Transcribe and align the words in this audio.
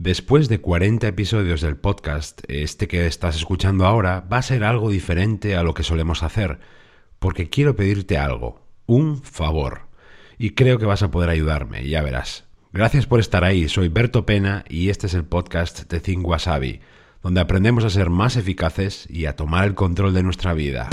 Después 0.00 0.48
de 0.48 0.62
40 0.62 1.08
episodios 1.08 1.60
del 1.60 1.76
podcast, 1.76 2.40
este 2.48 2.88
que 2.88 3.06
estás 3.06 3.36
escuchando 3.36 3.84
ahora 3.84 4.22
va 4.32 4.38
a 4.38 4.42
ser 4.42 4.64
algo 4.64 4.88
diferente 4.88 5.56
a 5.56 5.62
lo 5.62 5.74
que 5.74 5.82
solemos 5.82 6.22
hacer, 6.22 6.58
porque 7.18 7.50
quiero 7.50 7.76
pedirte 7.76 8.16
algo, 8.16 8.64
un 8.86 9.22
favor. 9.22 9.82
Y 10.38 10.52
creo 10.52 10.78
que 10.78 10.86
vas 10.86 11.02
a 11.02 11.10
poder 11.10 11.28
ayudarme, 11.28 11.86
ya 11.86 12.00
verás. 12.00 12.44
Gracias 12.72 13.04
por 13.04 13.20
estar 13.20 13.44
ahí, 13.44 13.68
soy 13.68 13.88
Berto 13.88 14.24
Pena 14.24 14.64
y 14.70 14.88
este 14.88 15.06
es 15.06 15.12
el 15.12 15.24
podcast 15.24 15.92
de 15.92 16.00
Think 16.00 16.26
Wasabi, 16.26 16.80
donde 17.22 17.42
aprendemos 17.42 17.84
a 17.84 17.90
ser 17.90 18.08
más 18.08 18.36
eficaces 18.36 19.06
y 19.10 19.26
a 19.26 19.36
tomar 19.36 19.66
el 19.66 19.74
control 19.74 20.14
de 20.14 20.22
nuestra 20.22 20.54
vida. 20.54 20.88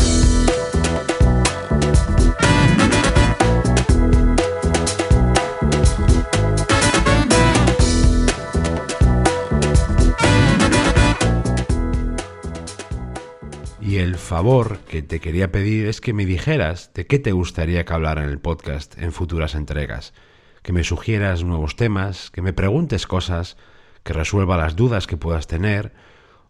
Y 13.87 13.99
el 13.99 14.17
favor 14.17 14.79
que 14.79 15.01
te 15.01 15.21
quería 15.21 15.49
pedir 15.49 15.87
es 15.87 16.01
que 16.01 16.11
me 16.11 16.25
dijeras 16.25 16.91
de 16.93 17.07
qué 17.07 17.19
te 17.19 17.31
gustaría 17.31 17.85
que 17.85 17.93
hablara 17.93 18.21
en 18.21 18.29
el 18.29 18.37
podcast 18.37 18.97
en 18.97 19.13
futuras 19.13 19.55
entregas, 19.55 20.13
que 20.61 20.73
me 20.73 20.83
sugieras 20.83 21.45
nuevos 21.45 21.77
temas, 21.77 22.29
que 22.29 22.41
me 22.41 22.51
preguntes 22.51 23.07
cosas, 23.07 23.55
que 24.03 24.11
resuelva 24.11 24.57
las 24.57 24.75
dudas 24.75 25.07
que 25.07 25.15
puedas 25.15 25.47
tener, 25.47 25.93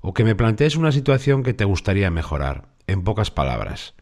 o 0.01 0.15
que 0.15 0.23
me 0.23 0.33
plantees 0.33 0.77
una 0.77 0.91
situación 0.91 1.43
que 1.43 1.53
te 1.53 1.63
gustaría 1.63 2.09
mejorar, 2.09 2.69
en 2.87 3.03
pocas 3.03 3.29
palabras, 3.29 3.93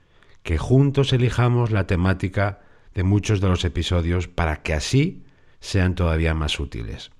que 0.41 0.57
juntos 0.57 1.11
elijamos 1.11 1.71
la 1.71 1.87
temática 1.87 2.61
de 2.93 3.03
muchos 3.03 3.41
de 3.41 3.49
los 3.49 3.65
episodios 3.65 4.29
para 4.29 4.61
que 4.63 4.73
así 4.73 5.25
sean 5.59 5.95
todavía 5.95 6.33
más 6.35 6.57
útiles. 6.57 7.11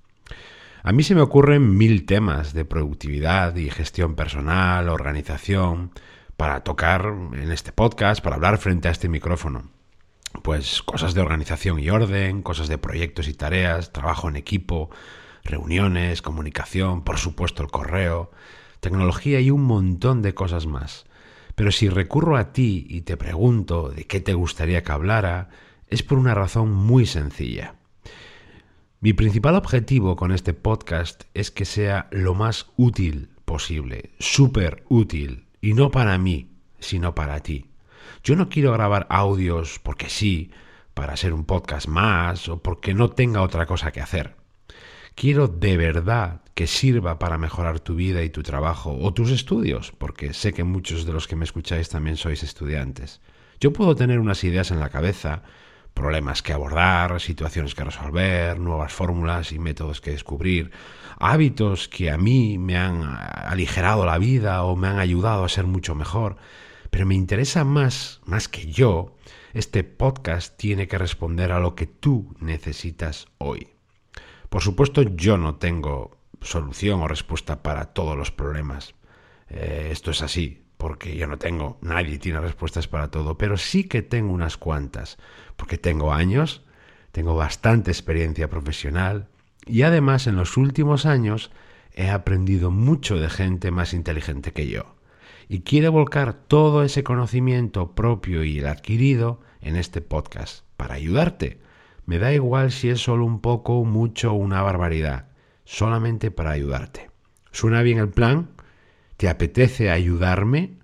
A 0.88 0.92
mí 0.92 1.02
se 1.02 1.16
me 1.16 1.22
ocurren 1.22 1.78
mil 1.78 2.06
temas 2.06 2.54
de 2.54 2.64
productividad 2.64 3.56
y 3.56 3.72
gestión 3.72 4.14
personal, 4.14 4.88
organización, 4.88 5.90
para 6.38 6.64
tocar 6.64 7.08
en 7.34 7.52
este 7.52 7.72
podcast, 7.72 8.24
para 8.24 8.36
hablar 8.36 8.60
frente 8.60 8.88
a 8.88 8.92
este 8.92 9.10
micrófono. 9.10 9.72
Pues 10.44 10.84
cosas 10.84 11.16
de 11.16 11.22
organización 11.22 11.80
y 11.80 11.90
orden, 11.90 12.44
cosas 12.44 12.68
de 12.68 12.78
proyectos 12.78 13.28
y 13.28 13.34
tareas, 13.34 13.94
trabajo 13.94 14.30
en 14.30 14.36
equipo, 14.36 14.92
reuniones, 15.44 16.22
comunicación, 16.22 17.04
por 17.04 17.18
supuesto 17.18 17.64
el 17.64 17.72
correo, 17.72 18.30
tecnología 18.80 19.40
y 19.40 19.50
un 19.50 19.64
montón 19.64 20.22
de 20.22 20.36
cosas 20.36 20.68
más. 20.68 21.08
Pero 21.56 21.72
si 21.72 21.90
recurro 21.90 22.38
a 22.38 22.54
ti 22.54 22.86
y 22.88 23.02
te 23.02 23.18
pregunto 23.18 23.90
de 23.90 24.06
qué 24.06 24.20
te 24.20 24.36
gustaría 24.36 24.84
que 24.84 24.92
hablara, 24.92 25.50
es 25.88 26.04
por 26.04 26.20
una 26.20 26.36
razón 26.36 26.72
muy 26.72 27.08
sencilla. 27.08 27.74
Mi 29.02 29.14
principal 29.14 29.56
objetivo 29.56 30.16
con 30.16 30.32
este 30.32 30.54
podcast 30.54 31.26
es 31.34 31.52
que 31.52 31.66
sea 31.66 32.08
lo 32.12 32.34
más 32.34 32.68
útil 32.78 33.30
posible, 33.44 34.12
súper 34.20 34.84
útil, 34.88 35.48
y 35.62 35.74
no 35.74 35.92
para 35.92 36.18
mí, 36.18 36.50
sino 36.80 37.14
para 37.14 37.42
ti. 37.42 37.70
Yo 38.24 38.36
no 38.36 38.48
quiero 38.48 38.72
grabar 38.72 39.06
audios 39.10 39.80
porque 39.84 40.10
sí, 40.10 40.50
para 40.94 41.18
ser 41.18 41.34
un 41.34 41.44
podcast 41.44 41.88
más 41.88 42.48
o 42.48 42.64
porque 42.64 42.94
no 42.94 43.10
tenga 43.10 43.42
otra 43.42 43.66
cosa 43.66 43.92
que 43.92 44.02
hacer. 44.02 44.38
Quiero 45.14 45.50
de 45.50 45.76
verdad 45.76 46.42
que 46.54 46.66
sirva 46.66 47.20
para 47.20 47.38
mejorar 47.38 47.82
tu 47.82 47.96
vida 47.96 48.24
y 48.24 48.30
tu 48.30 48.44
trabajo 48.44 48.98
o 48.98 49.14
tus 49.14 49.30
estudios, 49.30 49.92
porque 49.92 50.34
sé 50.34 50.54
que 50.54 50.64
muchos 50.64 51.06
de 51.06 51.12
los 51.12 51.28
que 51.28 51.36
me 51.36 51.46
escucháis 51.46 51.90
también 51.90 52.16
sois 52.16 52.44
estudiantes. 52.44 53.22
Yo 53.60 53.74
puedo 53.74 53.94
tener 53.96 54.20
unas 54.20 54.44
ideas 54.46 54.72
en 54.72 54.80
la 54.80 54.90
cabeza 54.90 55.44
problemas 55.96 56.44
que 56.44 56.54
abordar, 56.54 57.20
situaciones 57.20 57.74
que 57.74 57.84
resolver, 57.84 58.60
nuevas 58.60 58.94
fórmulas 58.94 59.52
y 59.52 59.58
métodos 59.58 60.02
que 60.02 60.12
descubrir, 60.12 60.72
hábitos 61.18 61.88
que 61.88 62.12
a 62.12 62.18
mí 62.18 62.60
me 62.60 62.78
han 62.78 63.02
aligerado 63.04 64.06
la 64.06 64.20
vida 64.20 64.64
o 64.64 64.76
me 64.76 64.90
han 64.90 65.00
ayudado 65.00 65.44
a 65.44 65.50
ser 65.50 65.66
mucho 65.66 65.96
mejor. 65.96 66.36
Pero 66.92 67.06
me 67.08 67.16
interesa 67.16 67.64
más, 67.64 68.22
más 68.26 68.48
que 68.48 68.72
yo, 68.72 69.16
este 69.54 69.84
podcast 69.84 70.58
tiene 70.58 70.88
que 70.88 70.98
responder 70.98 71.52
a 71.52 71.60
lo 71.60 71.74
que 71.76 71.88
tú 71.88 72.36
necesitas 72.40 73.28
hoy. 73.38 73.70
Por 74.50 74.62
supuesto, 74.62 75.02
yo 75.02 75.38
no 75.38 75.56
tengo 75.56 76.18
solución 76.42 77.02
o 77.02 77.08
respuesta 77.08 77.64
para 77.64 77.94
todos 77.94 78.18
los 78.18 78.32
problemas. 78.32 78.96
Eh, 79.48 79.90
esto 79.92 80.12
es 80.12 80.22
así, 80.22 80.65
porque 80.86 81.18
yo 81.18 81.26
no 81.26 81.40
tengo, 81.40 81.80
nadie 81.82 82.20
tiene 82.20 82.40
respuestas 82.40 82.88
para 82.88 83.10
todo, 83.10 83.40
pero 83.40 83.58
sí 83.58 83.86
que 83.86 84.04
tengo 84.04 84.32
unas 84.32 84.56
cuantas, 84.56 85.18
porque 85.56 85.80
tengo 85.80 86.14
años, 86.14 86.62
tengo 87.12 87.36
bastante 87.36 87.90
experiencia 87.90 88.52
profesional 88.52 89.28
y 89.66 89.82
además 89.82 90.28
en 90.28 90.36
los 90.36 90.58
últimos 90.58 91.08
años 91.08 91.50
he 91.92 92.12
aprendido 92.12 92.70
mucho 92.70 93.16
de 93.20 93.32
gente 93.32 93.72
más 93.72 93.96
inteligente 93.96 94.52
que 94.52 94.68
yo. 94.68 94.96
Y 95.50 95.62
quiero 95.62 95.92
volcar 95.92 96.34
todo 96.34 96.84
ese 96.84 97.04
conocimiento 97.04 97.96
propio 97.96 98.44
y 98.44 98.60
el 98.60 98.68
adquirido 98.68 99.42
en 99.62 99.78
este 99.78 100.02
podcast 100.02 100.66
para 100.78 100.94
ayudarte. 100.94 101.60
Me 102.06 102.20
da 102.20 102.32
igual 102.32 102.72
si 102.72 102.90
es 102.90 103.02
solo 103.02 103.26
un 103.26 103.42
poco, 103.42 103.84
mucho 103.86 104.34
o 104.34 104.36
una 104.36 104.62
barbaridad, 104.62 105.30
solamente 105.64 106.30
para 106.30 106.52
ayudarte. 106.52 107.10
¿Suena 107.52 107.82
bien 107.82 107.98
el 107.98 108.10
plan? 108.10 108.50
¿Te 109.18 109.30
apetece 109.30 109.92
ayudarme? 109.92 110.78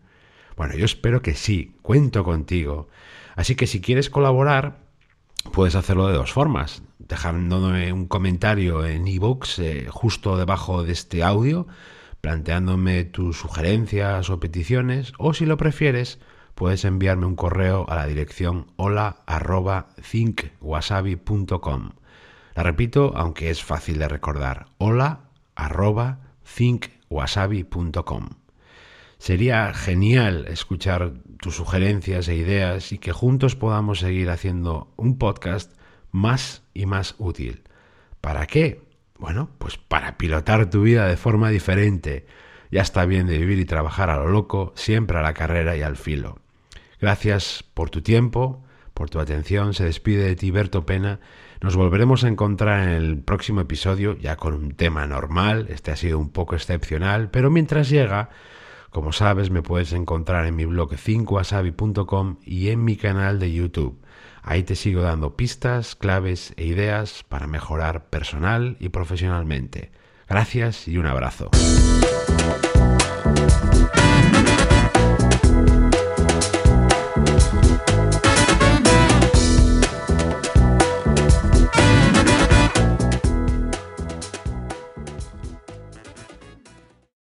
Bueno, 0.56 0.76
yo 0.76 0.86
espero 0.86 1.22
que 1.22 1.34
sí, 1.36 1.76
cuento 1.82 2.24
contigo. 2.24 2.88
Así 3.36 3.56
que 3.56 3.68
si 3.68 3.82
quieres 3.82 4.10
colaborar, 4.10 4.80
puedes 5.52 5.76
hacerlo 5.76 6.08
de 6.08 6.14
dos 6.14 6.32
formas. 6.32 6.84
Dejándome 7.00 7.92
un 7.92 8.08
comentario 8.08 8.86
en 8.86 9.08
ebooks 9.08 9.60
eh, 9.60 9.88
justo 9.90 10.38
debajo 10.38 10.84
de 10.84 10.94
este 10.94 11.24
audio, 11.24 11.68
planteándome 12.22 13.04
tus 13.04 13.38
sugerencias 13.38 14.30
o 14.30 14.40
peticiones, 14.40 15.14
o 15.18 15.34
si 15.34 15.46
lo 15.46 15.58
prefieres, 15.58 16.20
puedes 16.56 16.86
enviarme 16.86 17.26
un 17.26 17.36
correo 17.36 17.86
a 17.90 17.96
la 17.96 18.06
dirección 18.06 18.68
hola 18.78 19.24
thinkwasabi.com. 20.12 21.92
La 22.56 22.64
repito, 22.64 23.14
aunque 23.16 23.50
es 23.50 23.64
fácil 23.64 23.98
de 24.00 24.08
recordar, 24.08 24.68
hola 24.78 25.22
thinkwasabi.com. 26.56 27.01
Sería 29.18 29.74
genial 29.74 30.46
escuchar 30.48 31.14
tus 31.40 31.56
sugerencias 31.56 32.28
e 32.28 32.36
ideas 32.36 32.92
y 32.92 32.98
que 32.98 33.12
juntos 33.12 33.56
podamos 33.56 34.00
seguir 34.00 34.30
haciendo 34.30 34.92
un 34.98 35.20
podcast 35.20 35.74
más 36.12 36.64
y 36.74 36.86
más 36.86 37.16
útil. 37.20 37.64
¿Para 38.20 38.48
qué? 38.48 38.82
Bueno, 39.20 39.50
pues 39.60 39.78
para 39.78 40.18
pilotar 40.18 40.70
tu 40.70 40.82
vida 40.82 41.06
de 41.06 41.18
forma 41.18 41.50
diferente. 41.50 42.26
Ya 42.72 42.82
está 42.82 43.06
bien 43.06 43.28
de 43.28 43.38
vivir 43.38 43.60
y 43.60 43.66
trabajar 43.66 44.10
a 44.10 44.18
lo 44.18 44.30
loco, 44.30 44.74
siempre 44.76 45.18
a 45.20 45.22
la 45.22 45.34
carrera 45.34 45.76
y 45.76 45.82
al 45.82 45.98
filo. 45.98 46.40
Gracias 47.00 47.64
por 47.76 47.90
tu 47.90 48.02
tiempo, 48.02 48.64
por 49.02 49.10
tu 49.10 49.20
atención. 49.20 49.74
Se 49.74 49.84
despide 49.84 50.26
de 50.26 50.36
ti 50.36 50.52
Berto 50.52 50.86
Pena. 50.86 51.20
Nos 51.60 51.76
volveremos 51.76 52.24
a 52.24 52.28
encontrar 52.28 52.88
en 52.88 52.90
el 52.90 53.18
próximo 53.18 53.60
episodio, 53.60 54.16
ya 54.16 54.36
con 54.36 54.54
un 54.54 54.74
tema 54.74 55.08
normal. 55.08 55.66
Este 55.70 55.90
ha 55.90 55.96
sido 55.96 56.20
un 56.20 56.30
poco 56.30 56.54
excepcional, 56.54 57.32
pero 57.32 57.50
mientras 57.50 57.90
llega, 57.90 58.30
como 58.92 59.12
sabes, 59.12 59.50
me 59.50 59.64
puedes 59.64 59.92
encontrar 59.94 60.46
en 60.46 60.56
mi 60.56 60.66
blog 60.66 60.92
5asabi.com 60.92 62.38
y 62.46 62.70
en 62.70 62.84
mi 62.84 62.96
canal 62.96 63.40
de 63.40 63.52
YouTube. 63.52 64.00
Ahí 64.44 64.62
te 64.62 64.76
sigo 64.76 65.02
dando 65.02 65.36
pistas, 65.36 65.96
claves 65.96 66.54
e 66.58 66.66
ideas 66.66 67.26
para 67.28 67.48
mejorar 67.48 68.06
personal 68.12 68.78
y 68.80 68.90
profesionalmente. 68.90 69.92
Gracias 70.30 70.88
y 70.88 71.00
un 71.00 71.08
abrazo. 71.08 71.50